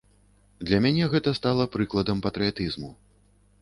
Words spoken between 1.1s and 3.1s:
гэта стала прыкладам патрыятызму.